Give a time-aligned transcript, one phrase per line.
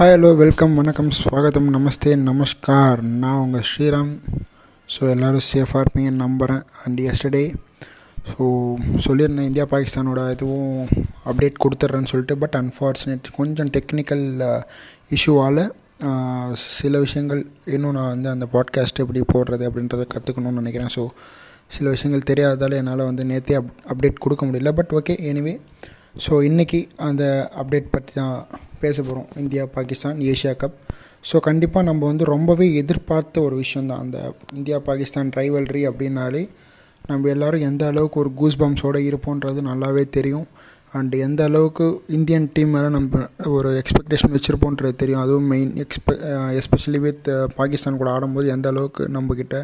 [0.00, 3.00] Hi hello welcome வணக்கம் ஸ்வாகத்தம் நமஸ்தே நமஸ்கார்.
[3.22, 4.12] நான் உங்கள் ஸ்ரீராம்.
[4.88, 7.42] ஸோ எல்லோரும் சேஃபாக இருப்பீங்கன்னு நம்புகிறேன் அண்ட் எஸ்டர்டே
[8.28, 8.44] ஸோ
[9.06, 10.78] சொல்லியிருந்தேன் இந்தியா பாகிஸ்தானோட இதுவும்
[11.30, 14.62] அப்டேட் கொடுத்துட்றேன்னு சொல்லிட்டு பட் அன்ஃபார்ச்சுனேட் கொஞ்சம் டெக்னிக்கல் uh,
[15.16, 15.62] இஷ்யூவால்
[16.08, 16.48] uh,
[16.78, 17.42] சில விஷயங்கள்
[17.74, 20.94] இன்னும் நான் வந்து அந்த பாட்காஸ்ட் எப்படி போடுறது அப்படின்றத கற்றுக்கணும்னு நினைக்கிறேன்.
[20.96, 21.04] ஸோ
[21.76, 24.72] சில விஷயங்கள் தெரியாததால் என்னால் வந்து நேற்றே அப் அப்டேட் கொடுக்க முடியல.
[24.80, 25.54] பட் ஓகே எனிவே
[26.26, 27.24] ஸோ இன்றைக்கி அந்த
[27.62, 28.36] அப்டேட் பற்றி தான்
[28.84, 30.78] பேச போகிறோம் India Pakistan Asia cup.
[31.30, 34.18] So கண்டிப்பாக நம்ம வந்து ரொம்பவே எதிர்பார்த்த ஒரு விஷயந்தான் அந்த
[34.58, 36.42] இந்தியா பாகிஸ்தான் ட்ரைவல்ரி அப்படின்னாலே
[37.10, 40.48] நம்ம எல்லோரும் எந்த அளவுக்கு ஒரு கூஸ் பம்ஸோடு இருப்போன்றது நல்லாவே தெரியும்.
[40.98, 41.86] அண்ட் எந்த அளவுக்கு
[42.16, 43.20] இந்தியன் டீம் மேலே நம்ம
[43.56, 45.22] ஒரு எக்ஸ்பெக்டேஷன் வச்சுருப்போன்றது தெரியும்.
[45.24, 46.12] அதுவும் மெயின் எக்ஸ்பெ
[46.60, 49.58] எஸ்பெஷலி வித் பாகிஸ்தான் கூட ஆடும்போது எந்த அளவுக்கு நம்மக்கிட்ட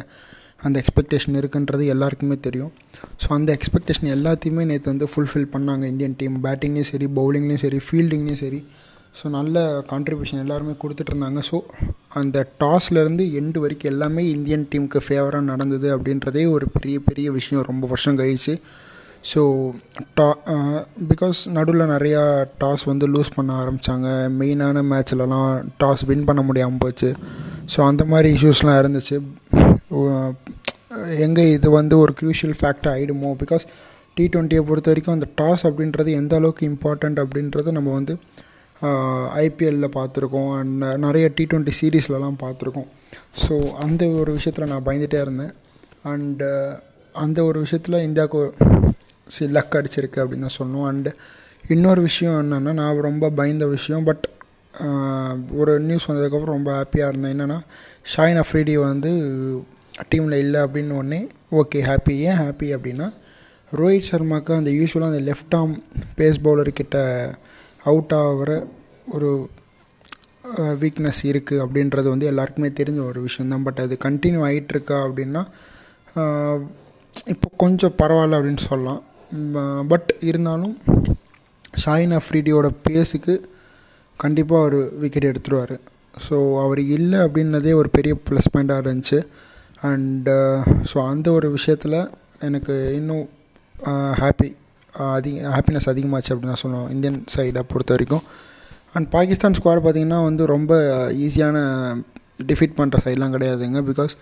[0.67, 2.71] அந்த எக்ஸ்பெக்டேஷன் இருக்குன்றது எல்லாருக்குமே தெரியும்.
[3.23, 8.41] ஸோ அந்த எக்ஸ்பெக்டேஷன் எல்லாத்தையுமே நேற்று வந்து ஃபுல்ஃபில் பண்ணாங்க இந்தியன் டீம் பேட்டிங்லேயும் சரி பவுலிங்லேயும் சரி ஃபீல்டிங்லேயும்
[8.45, 8.61] சரி.
[9.19, 9.57] ஸோ நல்ல
[9.91, 11.39] கான்ட்ரிபியூஷன் எல்லாருமே கொடுத்துட்ருந்தாங்க.
[11.49, 11.57] ஸோ
[12.19, 17.65] அந்த டாஸ்லேருந்து எண்டு வரைக்கும் எல்லாமே இந்தியன் டீமுக்கு ஃபேவராக நடந்தது அப்படின்றதே ஒரு பெரிய பெரிய விஷயம்.
[17.71, 18.55] ரொம்ப வருஷம் கழிச்சு.
[19.31, 19.41] ஸோ
[20.17, 20.27] டா
[21.11, 22.21] பிகாஸ் நடுவில் நிறையா
[22.61, 24.07] டாஸ் வந்து லூஸ் பண்ண ஆரம்பித்தாங்க
[24.39, 25.49] மெயினான மேட்ச்லலாம்
[25.83, 27.09] டாஸ் வின் பண்ண முடியாமல் போச்சு.
[27.73, 29.17] ஸோ அந்த மாதிரி இஷ்யூஸ்லாம் இருந்துச்சு.
[31.25, 33.65] எங்கே இது வந்து ஒரு க்ரூஷியல் ஃபேக்டாக ஆகிடுமோ பிகாஸ்
[34.17, 38.13] டி ட்வெண்ட்டியை பொறுத்த வரைக்கும் அந்த டாஸ் அப்படின்றது எந்த அளவுக்கு இம்பார்ட்டண்ட் அப்படின்றத நம்ம வந்து
[39.43, 40.49] ஐபிஎல்லில் பார்த்துருக்கோம்.
[40.57, 42.89] அண்ட் நிறைய டி ட்வெண்ட்டி சீரீஸ்லலாம் பார்த்துருக்கோம்.
[43.43, 45.53] ஸோ அந்த ஒரு விஷயத்தில் நான் பயந்துகிட்டே இருந்தேன்.
[46.11, 46.47] அண்டு
[47.15, 48.41] அந்த ஒரு விஷயத்தில் இந்தியாவுக்கு
[49.35, 50.87] சி லக் அடிச்சிருக்கு அப்படின்னு தான் சொல்லணும்.
[50.89, 51.11] அண்டு
[51.75, 54.25] இன்னொரு விஷயம் என்னென்னா நான் ரொம்ப பயந்த விஷயம் பட்
[55.59, 57.33] ஒரு நியூஸ் வந்ததுக்கப்புறம் ரொம்ப ஹாப்பியாக இருந்தேன்.
[57.35, 57.59] என்னென்னா
[58.15, 59.11] ஷாயின் அஃப்ரீடி வந்து
[60.11, 61.19] டீமில் இல்லை அப்படின்னு ஒன்றே
[61.59, 63.07] ஓகே ஹாப்பி ஏன் ஹாப்பி அப்படின்னா
[63.71, 65.75] ரோஹித் சர்மாவுக்கு அந்த யூஸ்வலாக அந்த லெஃப்ட் ஆர்ம்
[66.17, 66.97] பேஸ் பவுலர்கிட்ட
[67.83, 68.51] அவுட் ஆகிற
[69.15, 69.29] ஒரு
[70.81, 75.43] வீக்னஸ் இருக்குது அப்படின்றது வந்து எல்லாருக்குமே தெரிஞ்ச ஒரு விஷயந்தான் பட் அது கண்டினியூ ஆகிட்டுருக்கா அப்படின்னா
[77.33, 79.01] இப்போ கொஞ்சம் பரவாயில்ல அப்படின்னு சொல்லலாம்.
[79.91, 80.75] பட் இருந்தாலும்
[81.83, 83.33] ஷாயின் அஃப்ரீடியோட பேஸுக்கு
[84.19, 85.75] கண்டிப்பாக அவர் விக்கெட் எடுத்துருவார்.
[86.27, 89.19] ஸோ அவர் இல்லை அப்படின்னதே ஒரு பெரிய ப்ளஸ் பாயிண்ட்டாக இருந்துச்சு.
[89.81, 90.35] அண்டு
[90.91, 91.99] ஸோ அந்த ஒரு விஷயத்தில்
[92.47, 93.25] எனக்கு இன்னும்
[94.21, 94.49] ஹாப்பி
[94.97, 98.23] அதிக ஹாப்பினஸ் அதிகமாச்சு அப்படின்னு தான் சொல்லுவோம் இந்தியன் சைடை பொறுத்த வரைக்கும்
[98.93, 100.73] அண்ட் பாகிஸ்தான் ஸ்குவாட் பார்த்திங்கன்னா வந்து ரொம்ப
[101.11, 101.57] ஈஸியான
[102.47, 104.15] டிஃபீட் பண்ணுற சைட்லாம் கிடையாதுங்க பிகாஸ்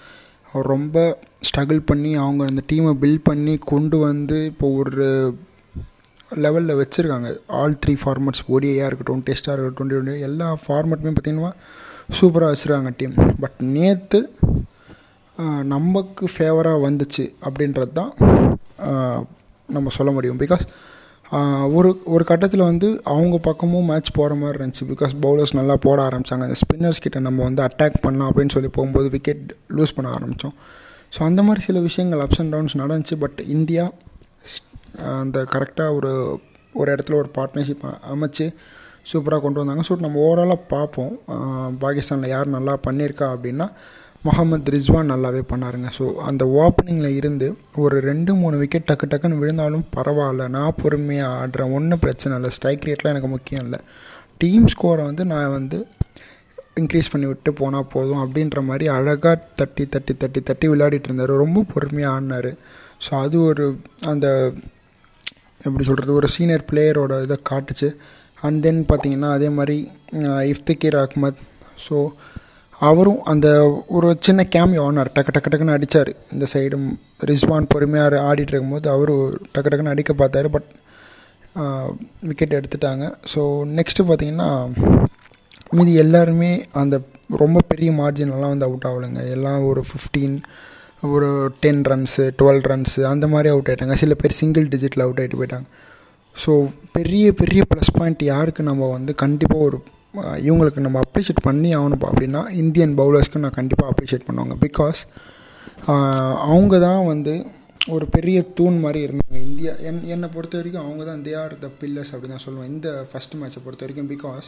[0.54, 1.18] அவர் ரொம்ப
[1.50, 5.08] ஸ்ட்ரகிள் பண்ணி அவங்க அந்த டீமை பில்ட் பண்ணி கொண்டு வந்து இப்போ ஒரு
[6.36, 7.36] லெவலில் வச்சுருக்காங்க.
[7.48, 11.54] ஆல் த்ரீ ஃபார்மேட்ஸ் ஓடிஐயாக இருக்கட்டும் டெஸ்ட்டாக இருக்கட்டும் டுவெண்ட்டி டுவெண்ட்டி எல்லா ஃபார்மேட்டுமே பார்த்திங்கன்னா
[12.22, 14.20] சூப்பராக வச்சுருக்காங்க டீம் பட் நேற்று
[15.64, 18.14] நமக்கு ஃபேவராக வந்துச்சு அப்படின்றது தான்
[19.70, 20.40] நம்ம சொல்ல முடியும்.
[20.44, 20.66] பிகாஸ்
[21.78, 24.86] ஒரு ஒரு கட்டத்தில் வந்து அவங்க பக்கமும் மேட்ச் போகிற மாதிரி இருந்துச்சு.
[24.92, 29.10] பிகாஸ் பவுலர்ஸ் நல்லா போட ஆரம்பித்தாங்க அந்த ஸ்பின்னர்ஸ் கிட்ட நம்ம வந்து அட்டாக் பண்ணலாம் அப்படின்னு சொல்லி போகும்போது
[29.16, 29.46] விக்கெட்
[29.78, 30.56] லூஸ் பண்ண ஆரம்பித்தோம்
[31.16, 33.18] ஸோ அந்த மாதிரி சில விஷயங்கள் அப்ஸ் அண்ட் டவுன்ஸ் நடந்துச்சு.
[33.24, 33.86] பட் இந்தியா
[35.24, 36.12] அந்த கரெக்டாக ஒரு
[36.80, 37.84] ஒரு இடத்துல ஒரு பார்ட்னர்ஷிப்
[38.14, 38.46] அமைச்சு
[39.12, 39.84] சூப்பராக கொண்டு வந்தாங்க.
[39.90, 41.14] ஸோ நம்ம ஓவராலாக பார்ப்போம்.
[41.84, 43.68] பாகிஸ்தானில் யார் நல்லா பண்ணியிருக்கா அப்படின்னா
[44.26, 45.88] முகமது ரிஸ்வான் நல்லாவே பண்ணாருங்க.
[45.98, 47.48] ஸோ அந்த ஓப்பனிங்கில் இருந்து
[47.84, 50.46] ஒரு ரெண்டு மூணு விக்கெட் டக்கு டக்குன்னு விழுந்தாலும் பரவாயில்ல.
[50.56, 51.74] நான் பொறுமையாக ஆடுறேன்.
[51.78, 52.52] ஒன்றும் பிரச்சனை இல்லை.
[52.58, 53.80] ஸ்ட்ரைக் ரேட்லாம் எனக்கு முக்கியம் இல்லை.
[54.44, 55.80] டீம் ஸ்கோரை வந்து நான் வந்து
[56.82, 61.34] இன்க்ரீஸ் பண்ணி விட்டு போனால் போதும் அப்படின்ற மாதிரி அழகாக தட்டி தட்டி தட்டி தட்டி விளையாடிட்டு இருந்தார்.
[61.44, 62.52] ரொம்ப பொறுமையாக ஆடினார்.
[63.06, 63.66] ஸோ அது ஒரு
[64.12, 64.28] அந்த
[65.68, 67.90] எப்படி சொல்கிறது ஒரு சீனியர் பிளேயரோட இதை காட்டுச்சு.
[68.48, 69.78] அண்ட் தென் பார்த்திங்கன்னா அதே மாதிரி
[70.54, 71.40] இஃப்திகீர் அஹ்மத்.
[71.86, 71.98] ஸோ
[72.80, 73.48] அவரும் அந்த
[73.96, 75.12] ஒரு சின்ன கேமியோ ஆனார்.
[75.16, 76.78] டக்கு டக்கு டக்குன்னு அடித்தார் இந்த சைடு
[77.30, 80.50] ரிஸ்வான் பொறுமையாக ஆடிட்டு இருக்கும்போது அவரும் டக்கு டக்குன்னு அடிக்க பார்த்தாரு.
[80.56, 80.70] பட்
[82.30, 83.06] விக்கெட் எடுத்துட்டாங்க.
[83.34, 83.42] ஸோ
[83.78, 84.50] நெக்ஸ்ட்டு பார்த்திங்கன்னா
[85.78, 86.96] மீதி எல்லாருமே அந்த
[87.44, 89.22] ரொம்ப பெரிய மார்ஜினெல்லாம் வந்து அவுட் ஆகலைங்க.
[89.36, 90.36] எல்லாம் ஒரு ஃபிஃப்டீன்
[91.16, 91.30] ஒரு
[91.64, 95.68] டென் ரன்ஸு டுவெல் ரன்ஸு அந்த மாதிரி அவுட் ஆகிட்டாங்க சில பேர் சிங்கிள் டிஜிட்டில் அவுட் ஆகிட்டு போயிட்டாங்க.
[96.36, 96.52] ஸோ
[96.98, 99.78] பெரிய பெரிய ப்ளஸ் பாயிண்ட் யாருக்கு நம்ம வந்து கண்டிப்பாக ஒரு
[100.46, 104.56] இவங்களுக்கு நம்ம அப்ரிஷியேட் பண்ணி ஆகணும் அப்படின்னா இந்தியன் பவுலர்ஸ்க்கு நான் கண்டிப்பாக அப்ரிஷியேட் பண்ணுவாங்க.
[104.66, 105.02] பிகாஸ்
[106.50, 107.34] அவங்க தான் வந்து
[107.96, 109.40] ஒரு பெரிய தூண் மாதிரி இருந்தாங்க.
[109.48, 112.72] இந்தியா என் என்னை பொறுத்த வரைக்கும் அவங்க தான் தே ஆர் த பில்லர்ஸ் அப்படி தான் சொல்லுவேன்.
[112.76, 114.48] இந்த ஃபஸ்ட் மேட்சை பொறுத்த வரைக்கும் பிகாஸ்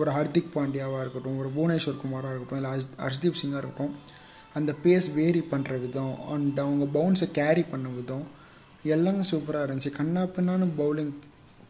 [0.00, 3.94] ஒரு ஹர்திக் பாண்டியாவாக இருக்கட்டும் ஒரு புவனேஸ்வர் குமாராக இருக்கட்டும் இல்லை ஹர்ஷ் ஹர்ஷ்தீப் சிங்காக இருக்கட்டும்
[4.58, 8.26] அந்த பேஸ் வேரி பண்ணுற விதம் அண்ட் அவங்க பவுன்ஸை கேரி பண்ண விதம்
[8.94, 9.92] எல்லாமே சூப்பராக இருந்துச்சு.
[10.00, 11.14] கண்ணா பின்னான்னு பவுலிங்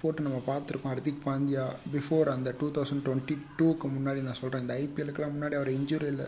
[0.06, 4.74] போட்டு நம்ம பார்த்துருக்கோம் ஹர்திக் பாண்டியா பிஃபோர் அந்த டூ தௌசண்ட் டுவெண்ட்டி டூக்கு முன்னாடி நான் சொல்கிறேன் இந்த
[4.82, 6.26] ஐபிஎலுக்குலாம் முன்னாடி அவர் இன்ஜுரியில்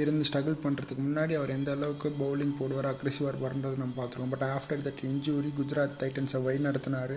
[0.00, 4.32] இருந்து ஸ்ட்ரகிள் பண்ணுறதுக்கு முன்னாடி அவர் எந்த அளவுக்கு பவுலிங் போடுவார் அக்ரெசிவாக இருப்பார்ன்றது நம்ம பார்த்துருக்கோம்.
[4.34, 7.14] But after that injury Gujarat டைட்டன்ஸை வழி நடத்தினார்.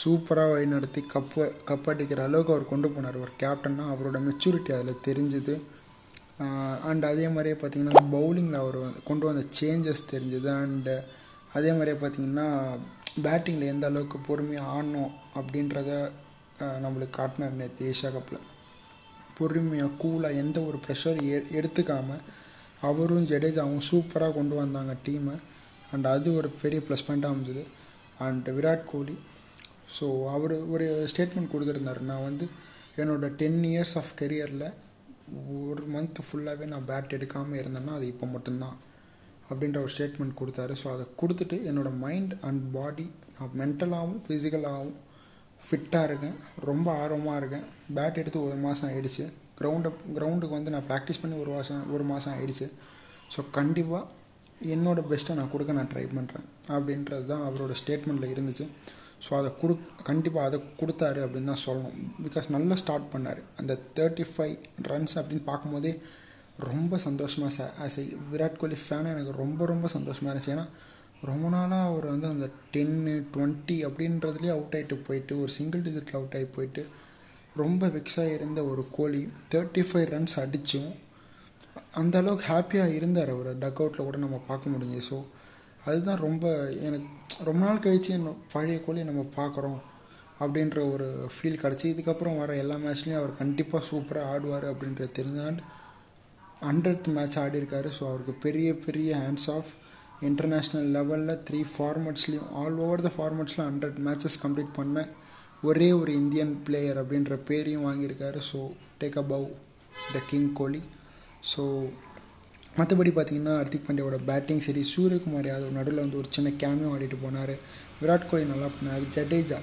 [0.00, 3.18] சூப்பராக வழி நடத்தி கப்பு கப் அடிக்கிற அளவுக்கு அவர் கொண்டு போனார்.
[3.24, 5.56] ஒரு கேப்டன்னா அவரோட மெச்சூரிட்டி அதில் தெரிஞ்சுது.
[6.90, 8.80] அண்ட் அதே மாதிரியே பார்த்திங்கன்னா பவுலிங்கில் அவர்
[9.10, 10.50] கொண்டு வந்த சேஞ்சஸ் தெரிஞ்சுது.
[10.62, 10.96] அண்டு
[11.58, 12.48] அதே மாதிரியே பார்த்தீங்கன்னா
[13.24, 15.90] பேட்டிங்கில் எந்த அளவுக்கு பொறுமையாக ஆடணும் அப்படின்றத
[16.84, 18.46] நம்மளுக்கு காட்டினார் நேற்று ஏஷியா கப்பில்
[19.38, 22.24] பொறுமையாக கூலாக எந்த ஒரு ப்ரெஷர் எ எடுத்துக்காமல்
[22.88, 25.36] அவரும் ஜடேஜாவும் சூப்பராக கொண்டு வந்தாங்க டீமை
[25.92, 27.64] அண்ட் அது ஒரு பெரிய ப்ளஸ் பாயிண்ட்டாக அமைஞ்சது.
[28.26, 29.16] அண்ட் விராட் கோலி
[29.96, 32.00] ஸோ அவர் ஒரு ஸ்டேட்மெண்ட் கொடுத்துருந்தார்.
[32.10, 32.46] நான் வந்து
[33.00, 34.66] என்னோடய டென் இயர்ஸ் ஆஃப் கெரியரில்
[35.68, 38.76] ஒரு மந்த் ஃபுல்லாகவே நான் பேட் எடுக்காமல் இருந்தேன்னா அது இப்போ மட்டும்தான்.
[39.50, 40.72] அப்படின்ற ஒரு ஸ்டேட்மெண்ட் கொடுத்தாரு.
[40.82, 43.06] ஸோ அதை கொடுத்துட்டு என்னோடய மைண்ட் அண்ட் பாடி
[43.38, 44.96] நான் மென்டலாகவும் ஃபிசிக்கலாகவும்
[45.66, 46.36] ஃபிட்டாக இருக்கேன்.
[46.70, 47.66] ரொம்ப ஆர்வமாக இருக்கேன்.
[47.96, 49.26] பேட் எடுத்து ஒரு மாதம் ஆகிடுச்சு
[49.58, 52.66] கிரவுண்டை கிரவுண்டுக்கு வந்து நான் ப்ராக்டிஸ் பண்ணி ஒரு மாதம் ஒரு மாதம் ஆகிடுச்சு
[53.34, 54.18] ஸோ கண்டிப்பாக
[54.74, 58.66] என்னோடய பெஸ்ட்டை நான் கொடுக்க நான் ட்ரை பண்ணுறேன் அப்படின்றது தான் அவரோட ஸ்டேட்மெண்ட்டில் இருந்துச்சு.
[59.24, 59.74] ஸோ அதை கொடு
[60.08, 61.96] கண்டிப்பாக அதை கொடுத்தாரு அப்படின்னு தான் சொல்லணும்.
[62.26, 63.40] பிகாஸ் நல்லா ஸ்டார்ட் பண்ணார்.
[63.60, 64.56] அந்த தேர்ட்டி ஃபைவ்
[64.90, 65.92] ரன்ஸ் அப்படின்னு பார்க்கும்போதே
[66.72, 70.54] ரொம்ப சந்தோஷமாக ச ஆஸ் ஐ விராட் கோலி ஃபேனாக எனக்கு ரொம்ப ரொம்ப சந்தோஷமாக இருந்துச்சு.
[70.54, 70.66] ஏன்னா
[71.30, 76.36] ரொம்ப நாளாக அவர் வந்து அந்த டென்னு டுவெண்ட்டி அப்படின்றதுலேயே அவுட் ஆகிட்டு போயிட்டு ஒரு சிங்கிள் டிஜிட்டில் அவுட்
[76.38, 76.82] ஆகி போயிட்டு
[77.54, 79.22] ரொம்ப வெக்ஸாக இருந்த ஒரு கோலி
[79.54, 80.90] தேர்ட்டி ஃபைவ் ரன்ஸ் அடித்தும்
[82.00, 83.50] அந்த அளவுக்கு ஹாப்பியாக இருந்தார் அவர்.
[83.58, 85.18] டக் அவுட்டில் கூட நம்ம பார்க்க முடிஞ்சு ஸோ
[85.84, 86.46] அதுதான் ரொம்ப
[86.86, 87.08] எனக்கு
[87.48, 89.78] ரொம்ப நாள் கழித்து பழைய கோலி நம்ம பார்க்குறோம்
[90.44, 91.86] அப்படின்ற ஒரு ஃபீல் கிடச்சி.
[91.94, 95.62] இதுக்கப்புறம் வர எல்லா மேட்ச்லேயும் அவர் கண்டிப்பாக சூப்பராக ஆடுவார் அப்படின்றது தெரிஞ்சாண்டு
[96.68, 99.70] ஹண்ட்ரட் மேட்ச் ஆடிருக்காரு ஸோ அவருக்கு பெரிய பெரிய ஹேண்ட்ஸ் ஆஃப்
[100.28, 105.06] இன்டர்நேஷ்னல் லெவலில் த்ரீ ஃபார்மட்ஸ்லேயும் ஆல் ஓவர் த ஃபார்மட்ஸில் ஹண்ட்ரட் மேட்சஸ் கம்ப்ளீட் பண்ண
[105.68, 108.40] ஒரே ஒரு இந்தியன் பிளேயர் அப்படின்ற பேரையும் வாங்கியிருக்காரு.
[108.50, 108.60] So
[109.00, 109.46] take above
[110.14, 110.82] the king Kohli
[111.52, 111.64] so
[112.78, 117.54] மற்றபடி பார்த்தீங்கன்னா ஹர்திக் பாண்டியாவோட பேட்டிங் சரி சூரியகுமார் யாதவ் நடுவில் வந்து ஒரு சின்ன கேமியும் ஆடிட்டு போனார்.
[118.00, 119.06] விராட் கோலி நல்லா பண்ணார்.
[119.16, 119.58] ஜடேஜா.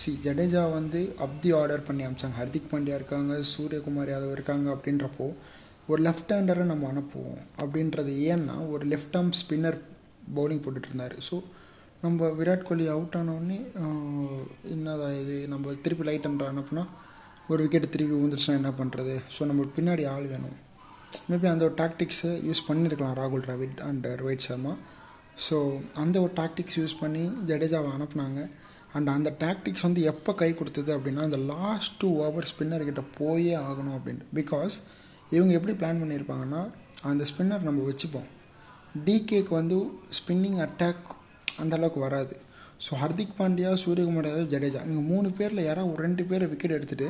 [0.00, 2.38] சி ஜடேஜா வந்து அப்தி ஆர்டர் பண்ணி அமிச்சாங்க.
[2.40, 5.28] ஹர்திக் பாண்டியா இருக்காங்க சூரியகுமார் யாதவ் இருக்காங்க அப்படின்றப்போ
[5.92, 7.40] ஒரு லெஃப்ட் ஹேண்டரை நம்ம அனுப்புவோம்.
[7.62, 9.78] அப்படின்றது ஏன்னா ஒரு லெஃப்ட் ஆர்ம் ஸ்பின்னர்
[10.36, 11.36] பவுலிங் போட்டுட்டு இருந்தார் ஸோ
[12.02, 13.58] நம்ம விராட் கோலி அவுட் ஆனோடனே
[14.74, 15.36] என்னதான் இது?
[15.52, 16.84] நம்ம திருப்பி லைட் ஹேண்டர் அனுப்புனா
[17.52, 20.56] ஒரு விக்கெட் திருப்பி விழுந்துருச்சுன்னா என்ன பண்ணுறது ஸோ நம்மளுக்கு பின்னாடி ஆள் வேணும்.
[21.30, 24.74] மேபி அந்த ஒரு டாக்டிக்ஸை யூஸ் பண்ணியிருக்கலாம் ராகுல் டிராவிட் அண்ட் ரோஹித் சர்மா.
[25.46, 25.56] ஸோ
[26.02, 28.40] அந்த ஒரு டாக்டிக்ஸ் யூஸ் பண்ணி ஜடேஜாவை அனுப்புனாங்க.
[28.96, 33.96] அண்ட் அந்த டாக்டிக்ஸ் வந்து எப்போ கை கொடுத்தது அப்படின்னா அந்த லாஸ்ட் டூ ஓவர் ஸ்பின்னர்கிட்ட போயே ஆகணும்
[33.98, 34.28] அப்படின்ட்டு.
[34.40, 34.76] பிகாஸ்
[35.36, 36.60] இவங்க எப்படி பிளான் பண்ணியிருப்பாங்கன்னா
[37.10, 38.28] அந்த ஸ்பின்னர் நம்ம வச்சுப்போம்.
[39.06, 39.76] டிகேக்கு வந்து
[40.18, 41.08] ஸ்பின்னிங் அட்டாக்
[41.62, 42.34] அந்த அளவுக்கு வராது.
[42.84, 47.08] ஸோ ஹர்திக் பாண்டியா சூரியகுமார் யாதவ் ஜடேஜா இவங்க மூணு பேரில் யாராவது ஒரு ரெண்டு பேர் விக்கெட் எடுத்துகிட்டு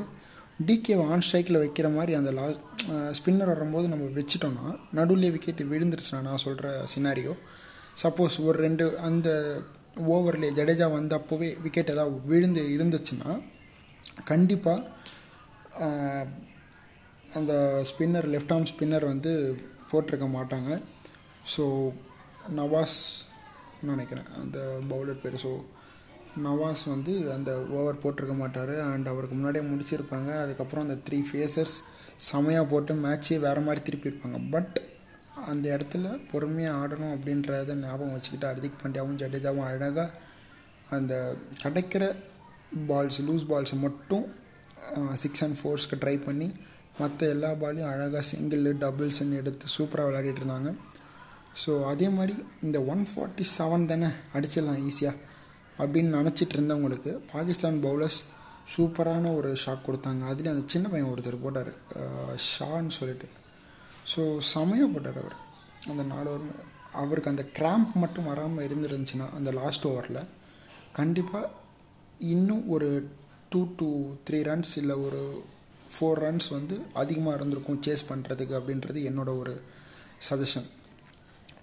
[0.69, 2.47] டிகேவை ஆன் ஸ்ட்ரைக்கில் வைக்கிற மாதிரி அந்த லா
[3.19, 4.67] ஸ்பின்னர் வரும்போது நம்ம வச்சுட்டோன்னா
[4.99, 7.35] நடுவில் விக்கெட் விழுந்துருச்சுனா நான் சொல்கிற சினாரியோ
[8.03, 9.29] சப்போஸ் ஒரு ரெண்டு அந்த
[10.15, 13.31] ஓவர்லேயே ஜடேஜா வந்த அப்போவே விக்கெட் ஏதாவது விழுந்து இருந்துச்சுன்னா
[14.25, 14.83] கண்டிப்பாக
[17.39, 17.53] அந்த
[17.91, 19.33] ஸ்பின்னர் லெஃப்ட் ஆர்ம் ஸ்பின்னர் வந்து
[19.91, 20.71] போட்டிருக்க மாட்டாங்க.
[21.55, 21.65] ஸோ
[22.59, 22.99] நவாஸ்
[23.91, 24.59] நினைக்கிறேன் அந்த
[24.93, 25.37] பவுலர் பேர்.
[25.45, 25.53] ஸோ
[26.47, 28.75] நவாஸ் வந்து அந்த ஓவர் போட்டிருக்க மாட்டார்.
[28.93, 30.31] அண்ட் அவருக்கு முன்னாடியே முடிச்சிருப்பாங்க.
[30.45, 31.77] அதுக்கப்புறம் அந்த த்ரீ ஃபேஸர்ஸ்
[32.29, 34.77] செமையாக போட்டு மேட்ச்சே வேறு மாதிரி திருப்பியிருப்பாங்க பட்
[35.51, 40.07] அந்த இடத்துல பொறுமையாக ஆடணும் அப்படின்றத ஞாபகம் வச்சுக்கிட்டு ஹர்திக் பாண்டியாவும் ஜடேஜாவும் அழகாக
[40.97, 41.13] அந்த
[41.63, 42.05] கிடைக்கிற
[42.89, 44.25] பால்ஸ் லூஸ் பால்ஸை மட்டும்
[45.23, 46.49] சிக்ஸ் அண்ட் ஃபோர்ஸ்க்கு ட்ரை பண்ணி
[47.01, 50.71] மற்ற எல்லா பாலையும் அழகாக சிங்கிள் டபுள்ஸ்ன்னு எடுத்து சூப்பராக விளையாடிட்டு இருந்தாங்க.
[51.63, 52.35] ஸோ அதே மாதிரி
[52.67, 55.17] இந்த ஒன் ஃபார்ட்டி செவன் தானே அடிச்சிடலாம் ஈஸியாக
[55.81, 58.21] அப்படின்னு நினச்சிட்டு இருந்தவங்களுக்கு பாகிஸ்தான் பவுலர்ஸ்
[58.75, 60.23] சூப்பரான ஒரு ஷாக் கொடுத்தாங்க.
[60.31, 61.73] அதுலேயும் அந்த சின்ன பையன் ஒருத்தர் போட்டார்.
[62.53, 63.29] ஷான்னு சொல்லிட்டு.
[64.13, 64.23] ஸோ
[64.55, 65.37] செமையாக போட்டார் அவர்.
[65.91, 66.67] அந்த நாலு ஓவர்
[67.03, 70.23] அவருக்கு அந்த கிராம்ப் மட்டும் வராமல் இருந்துருந்துச்சுன்னா அந்த லாஸ்ட் ஓவரில்
[70.99, 71.51] கண்டிப்பாக
[72.35, 72.89] இன்னும் ஒரு
[73.51, 73.89] டூ டூ
[74.27, 75.23] த்ரீ ரன்ஸ் இல்லை ஒரு
[75.95, 79.55] ஃபோர் ரன்ஸ் வந்து அதிகமாக இருந்திருக்கும் சேஸ் பண்ணுறதுக்கு அப்படின்றது என்னோட ஒரு
[80.29, 80.69] சஜஷன்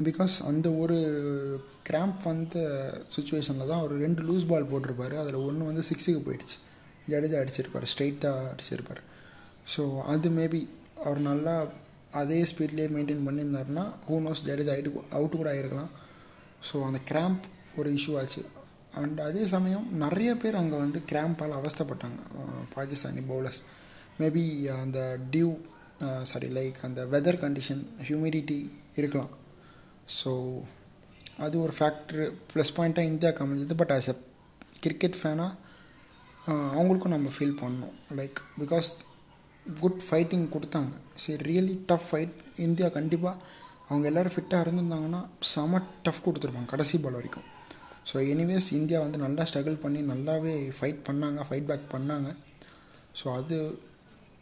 [0.08, 0.98] பிகாஸ் அந்த ஒரு
[1.89, 2.55] கிராம்ப் வந்த
[3.15, 5.15] சுச்சுவேஷனில் தான் அவர் ரெண்டு லூஸ் பால் போட்டிருப்பார்.
[5.22, 6.58] அதில் ஒன்று வந்து சிக்ஸுக்கு போயிடுச்சு.
[7.12, 7.86] ஜடேஜா அடிச்சிருப்பார்.
[7.94, 9.01] ஸ்ட்ரைட்டாக அடிச்சிருப்பார்.
[9.74, 10.62] ஸோ அது மேபி
[11.05, 11.55] அவர் நல்லா
[12.22, 15.94] அதே ஸ்பீட்லேயே maintain பண்ணியிருந்தாருன்னா who knows Jadeja out out கூட ஆகிருக்கலாம்
[16.67, 17.46] ஸோ அந்த கிராம்ப்
[17.79, 18.44] ஒரு இஷ்யூ ஆச்சு.
[19.01, 22.20] அண்ட் அதே சமயம் நிறைய பேர் அங்கே வந்து கிராம்பால் அவஸ்தப்பட்டாங்க.
[22.75, 23.62] பாகிஸ்தானி பவுலர்ஸ்
[24.22, 25.00] மேபி uh, அந்த
[25.34, 25.50] டியூ
[26.29, 28.57] சாரி லைக் அந்த வெதர் கண்டிஷன் ஹியூமிடிட்டி
[29.00, 29.31] இருக்கலாம்.
[30.17, 30.31] ஸோ
[31.45, 33.75] அது ஒரு ஃபேக்ட்ரு ப்ளஸ் பாயிண்ட்டாக இந்தியாவுக்கு அமைஞ்சது.
[33.81, 34.15] பட் ஆஸ் எ
[34.86, 35.51] கிரிக்கெட் ஃபேனாக
[36.77, 38.89] அவங்களுக்கும் நம்ம ஃபீல் பண்ணோம் லைக் பிகாஸ்
[39.65, 40.93] குட் ஃபைட்டிங் கொடுத்தாங்க.
[41.24, 42.36] சரி ரியலி டஃப் ஃபைட்
[42.67, 43.41] இந்தியா கண்டிப்பாக
[43.89, 45.22] அவங்க எல்லோரும் ஃபிட்டாக இருந்திருந்தாங்கன்னா
[45.53, 47.48] செம டஃப் கொடுத்துருப்பாங்க கடைசி பால் வரைக்கும்.
[48.10, 52.29] ஸோ எனிவேஸ் இந்தியா வந்து நல்லா ஸ்ட்ரகிள் பண்ணி நல்லாவே ஃபைட் பண்ணாங்க ஃபைட் பேக் பண்ணாங்க.
[53.19, 53.57] ஸோ அது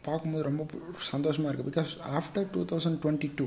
[0.08, 0.62] பார்க்கும்போது ரொம்ப
[1.10, 3.46] சந்தோஷமாக இருக்குது because after two thousand twenty two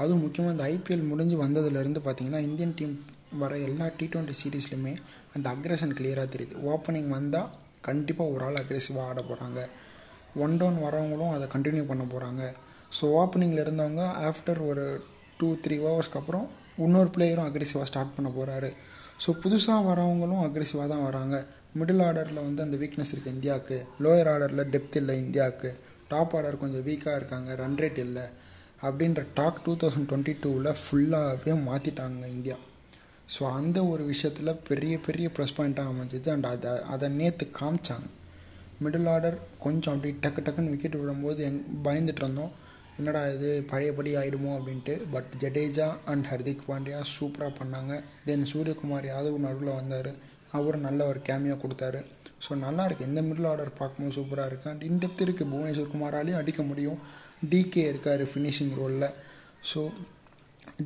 [0.00, 2.94] அதுவும் முக்கியமாக இந்த ஐபிஎல் முடிஞ்சு வந்ததுலேருந்து பார்த்தீங்கன்னா இந்தியன் டீம்
[3.42, 4.92] வர எல்லா டி ட்வெண்ட்டி சீரீஸ்லையுமே
[5.34, 6.54] அந்த அக்ரஷன் கிளியராக தெரியுது.
[6.72, 7.48] ஓப்பனிங் வந்தால்
[7.88, 9.60] கண்டிப்பாக ஒரு ஆள் அக்ரெசிவாக ஆட போகிறாங்க
[10.44, 12.42] ஒன் டவுன் வரவங்களும் அதை கண்டினியூ பண்ண போகிறாங்க
[12.98, 14.84] ஸோ ஓப்பனிங்கில் இருந்தவங்க ஆஃப்டர் ஒரு
[15.40, 16.46] டூ த்ரீ ஹவர்ஸ்க்கு அப்புறம்
[16.84, 18.70] இன்னொரு பிளேயரும் அக்ரெசிவாக ஸ்டார்ட் பண்ண போகிறாரு
[19.24, 21.36] ஸோ புதுசாக வரவங்களும் அக்ரெசிவாக தான் வராங்க.
[21.78, 23.78] மிடில் ஆர்டரில் வந்து அந்த வீக்னஸ் இருக்குது இந்தியாவுக்கு.
[24.04, 25.70] லோயர் ஆர்டரில் டெப்த் இல்லை இந்தியாவுக்கு.
[26.08, 28.26] டாப் ஆர்டர் கொஞ்சம் வீக்காக இருக்காங்க ரன் ரேட் இல்லை.
[28.86, 32.56] அப்படின்ற டாக் டூ தௌசண்ட் டுவெண்ட்டி டூவில் ஃபுல்லாகவே மாற்றிட்டாங்க இந்தியா.
[33.34, 38.08] ஸோ அந்த ஒரு விஷயத்தில் பெரிய பெரிய ப்ரெஸ் பாயிண்ட்டாக அமைஞ்சது அண்ட் அதை அதை நேற்று காமிச்சாங்க.
[38.84, 42.52] மிடில் ஆர்டர் கொஞ்சம் அப்படி டக்கு டக்குன்னு விக்கெட் விடும்போது எங் பயந்துட்டு இருந்தோம்.
[42.98, 44.94] என்னடா இது பழையபடி ஆகிடுமோ அப்படின்ட்டு.
[45.14, 47.94] பட் ஜடேஜா அண்ட் ஹர்திக் பாண்டியா சூப்பராக பண்ணாங்க.
[48.24, 50.10] தென் சூரியகுமார் யாதவ் நடுவில் வந்தார்.
[50.58, 52.00] அவரும் நல்ல ஒரு கேமியாக கொடுத்தாரு.
[52.44, 56.62] ஸோ நல்லா இருக்குது இந்த மிடில் ஆர்டர் பார்க்கும்போது சூப்பராக இருக்குது அண்ட் இன்டெப்த் இருக்குது புவனேஸ்வர் குமாராலையும் அடிக்க
[56.70, 56.98] முடியும்.
[57.50, 59.08] டிகே இருக்கார் ஃபினிஷிங் ரோலில்
[59.70, 59.80] ஸோ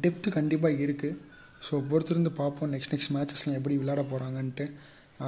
[0.04, 1.18] டெப்த்து கண்டிப்பாக இருக்குது
[1.66, 4.66] ஸோ பொறுத்திருந்து பார்ப்போம் நெக்ஸ்ட் நெக்ஸ்ட் மேட்சஸ்லாம் எப்படி விளையாட போகிறாங்கன்ட்டு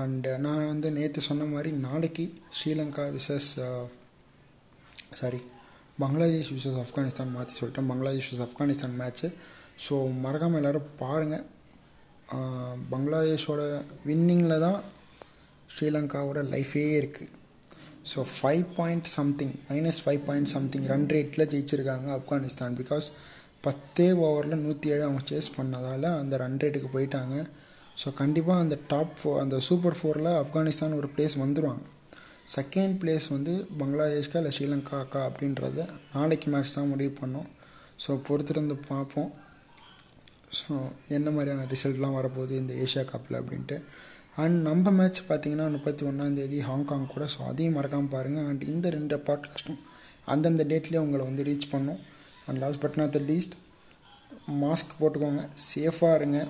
[0.00, 2.24] அண்டு நான் வந்து நேற்று சொன்ன மாதிரி நாளைக்கு
[2.58, 3.48] Sri Lanka versus
[5.18, 5.40] sorry
[6.02, 7.88] Bangladesh versus Afghanistan மாற்றி சொல்லிட்டேன்.
[7.90, 9.28] Bangladesh versus Afghanistan match
[9.86, 11.44] so மறக்காமல் எல்லோரும் பாருங்கள்
[12.92, 13.62] பங்களாதேஷோட
[14.08, 14.80] வின்னிங்கில் தான்
[15.74, 17.30] ஸ்ரீலங்காவோட லைஃபே இருக்குது
[18.10, 22.76] so five point something minus five point something run ரேட்டில் ஜெயிச்சிருக்காங்க ஆப்கானிஸ்தான்.
[22.80, 23.08] பிகாஸ்
[23.66, 27.36] பத்தே ஓவரில் நூற்றி ஏழு அவங்க சேஸ் பண்ணதால் அந்த ரன் ரேட்டுக்கு போயிட்டாங்க.
[28.02, 31.84] ஸோ கண்டிப்பாக அந்த டாப் ஃபோர் அந்த சூப்பர் ஃபோரில் ஆப்கானிஸ்தான் ஒரு பிளேஸ் வந்துடுவாங்க
[32.56, 35.84] செகண்ட் பிளேஸ் வந்து பங்களாதேஷ்கா இல்லை ஸ்ரீலங்காக்கா அப்படின்றத
[36.14, 37.48] நாளைக்கு மேட்ச் தான் முடிவு பண்ணோம்.
[38.04, 39.30] ஸோ பொறுத்திருந்து பார்ப்போம்.
[40.58, 40.74] ஸோ
[41.16, 43.76] என்ன மாதிரியான ரிசல்ட்லாம் வரப்போகுது இந்த ஏஷியா கப்பில் அப்படின்ட்டு?
[44.42, 47.24] அண்ட் நம்ம மேட்ச் பார்த்தீங்கன்னா முப்பத்தி ஒன்றாந்தேதி ஹாங்காங் கூட.
[47.34, 49.80] ஸோ அதையும் மறக்காமல் பாருங்கள் அண்ட் இந்த ரெண்டு பாட்காஸ்ட்டும்
[50.32, 52.00] அந்தந்த டேட்லேயே உங்களை வந்து ரீச் பண்ணும்.
[52.46, 53.56] And last but not the least
[54.64, 55.42] mask போட்டுக்கோங்க.
[55.70, 56.40] சேஃபாக இருங்க.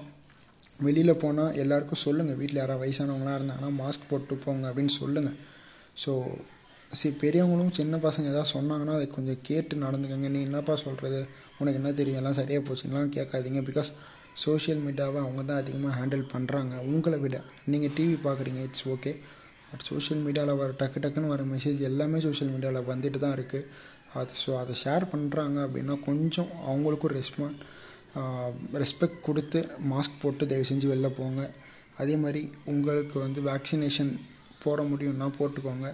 [0.86, 5.36] வெளியில் போனால் எல்லாருக்கும் சொல்லுங்கள் வீட்டில் யாராவது வயசானவங்களாம் இருந்தாங்கன்னா மாஸ்க் போட்டு போங்க அப்படின்னு சொல்லுங்கள்
[6.04, 6.12] ஸோ
[7.00, 10.28] சரி பெரியவங்களும் சின்ன பசங்க எதாவது சொன்னாங்கன்னா அதை கொஞ்சம் கேட்டு நடந்துக்கோங்க.
[10.34, 11.20] நீ என்னப்பா சொல்கிறது
[11.60, 12.18] உனக்கு என்ன தெரியும்?
[12.20, 13.60] எல்லாம் சரியாக போச்சுலாம் கேட்காதீங்க.
[13.68, 13.90] பிகாஸ்
[14.42, 17.38] சோஷியல் மீடியாவை அவங்க தான் அதிகமாக ஹேண்டில் பண்ணுறாங்க உங்களை விட.
[17.72, 18.60] நீங்கள் டிவி பார்க்குறீங்க.
[18.68, 19.12] இட்ஸ் ஓகே
[19.70, 23.68] பட் சோஷியல் மீடியாவில் வர டக்கு டக்குன்னு வர மெசேஜ் எல்லாமே சோஷியல் மீடியாவில் வந்துட்டு தான் இருக்குது
[24.20, 27.56] அது ஸோ அதை ஷேர் பண்ணுறாங்க அப்படின்னா கொஞ்சம் அவங்களுக்கும் ரெஸ்பான்
[28.82, 29.60] ரெஸ்பெக்ட் கொடுத்து
[29.92, 31.42] மாஸ்க் போட்டு தயவு செஞ்சு வெளில போங்க.
[32.02, 34.12] அதே மாதிரி உங்களுக்கு வந்து வேக்சினேஷன்
[34.64, 35.88] போட முடியும்னா போட்டுக்கோங்க.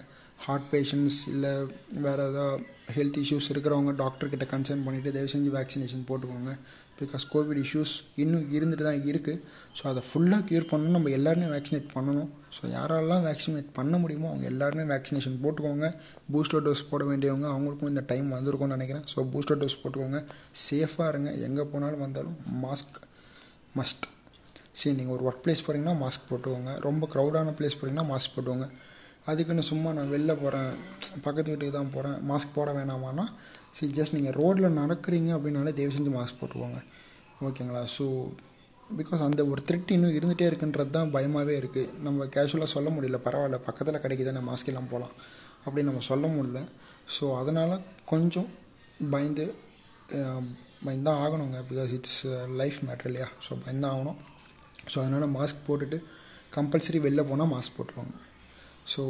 [0.45, 1.53] ஹார்ட் பேஷண்ட்ஸ் இல்லை
[2.05, 2.65] வேறு ஏதாவது
[2.97, 6.53] ஹெல்த் இஷ்யூஸ் இருக்கிறவங்க டாக்டர்கிட்ட கன்சர்ன் பண்ணிவிட்டு தயவு செஞ்சு வேக்சினேஷன் போட்டுக்கோங்க.
[6.99, 7.93] பிகாஸ் கோவிட் இஷ்யூஸ்
[8.23, 9.41] இன்னும் இருந்துட்டு தான் இருக்குது
[9.77, 10.95] ஸோ அதை ஃபுல்லாக க்யூர் பண்ணணும்.
[10.97, 12.29] நம்ம எல்லாருமே வேக்சினேட் பண்ணணும்.
[12.55, 15.89] ஸோ யாரெல்லாம் வேக்சினேட் பண்ண முடியுமோ அவங்க எல்லாருமே வேக்சினேஷன் போட்டுக்கோங்க.
[16.33, 19.05] பூஸ்டர் டோஸ் போட வேண்டியவங்க அவங்களுக்கும் இந்த டைம் வந்திருக்கும்னு நினைக்கிறேன்.
[19.13, 20.21] ஸோ பூஸ்டர் டோஸ் போட்டுக்கோங்க.
[20.67, 21.31] சேஃபாக இருங்க.
[21.47, 22.99] எங்கே போனாலும் வந்தாலும் மாஸ்க்
[23.79, 24.05] மஸ்ட்
[24.79, 26.73] சரி நீங்கள் ஒரு ஒர்க் பிளேஸ் போகிறீங்கன்னா மாஸ்க் போட்டுக்கோங்க.
[26.87, 28.69] ரொம்ப க்ரௌடான பிளேஸ் போகிறீங்கன்னா மாஸ்க் போட்டுக்கோங்க.
[29.25, 30.69] அதுக்குன்னு சும்மா நான் வெளில போகிறேன்
[31.21, 33.25] பக்கத்து வீட்டுக்கு தான் போகிறேன் மாஸ்க் போட வேணாமான்னா
[33.71, 36.79] சரி ஜஸ்ட் நீங்கள் ரோட்டில் நடக்கிறீங்க அப்படின்னாலே தயவு செஞ்சு மாஸ்க் போட்டுக்கோங்க.
[37.47, 37.81] ஓகேங்களா?
[37.97, 38.05] ஸோ
[38.97, 43.57] பிகாஸ் அந்த ஒரு த்ரெட் இன்னும் இருந்துகிட்டே இருக்குன்றது தான் பயமாகவே இருக்குது நம்ம கேஷுவலாக சொல்ல முடியல பரவாயில்ல
[43.67, 45.13] பக்கத்தில் கிடைக்குதானே மாஸ்க் எல்லாம் போகலாம்
[45.65, 46.61] அப்படின்னு நம்ம சொல்ல முடியல.
[47.19, 48.49] ஸோ அதனால் கொஞ்சம்
[49.11, 49.55] பயந்து
[50.85, 52.25] பயந்தான் ஆகணுங்க பிகாஸ் இட்ஸ்
[52.61, 53.27] லைஃப் மேட்ரு இல்லையா?
[53.45, 54.19] ஸோ பயந்தான் ஆகணும்.
[54.93, 55.97] ஸோ அதனால் மாஸ்க் போட்டுட்டு
[56.55, 58.15] கம்பல்சரி வெளில போனால் மாஸ்க் போட்டுருவாங்க
[58.93, 59.03] so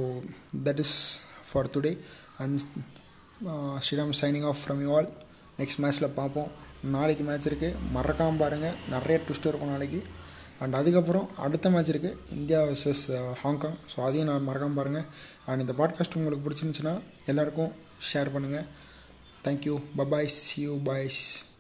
[0.66, 0.96] that is
[1.50, 1.94] for today
[2.38, 2.60] and
[3.86, 5.10] Sriram signing off from you all
[5.60, 6.50] next மேட்ச்சில் பார்ப்போம்.
[6.96, 10.00] நாளைக்கு மேட்ச் இருக்குது மறக்காமல் பாருங்கள் நிறைய ட்விஸ்ட் இருக்கும் நாளைக்கு.
[10.64, 13.04] அண்ட் அதுக்கப்புறம் அடுத்த மேட்ச் இருக்குது இந்தியா வர்சஸ்
[13.42, 15.06] ஹாங்காங் ஸோ அதையும் நான் மறக்காமல் பாருங்கள்
[15.46, 16.94] அண்ட் இந்த பாட்காஸ்ட் உங்களுக்கு பிடிச்சிருந்துச்சுன்னா
[17.32, 17.72] எல்லாேருக்கும்
[18.10, 18.68] ஷேர் பண்ணுங்கள்
[19.46, 21.22] thank you bye bye see you boys